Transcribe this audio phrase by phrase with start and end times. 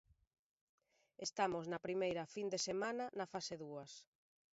[1.27, 3.91] Estamos na primeira fin de semana na fase dúas.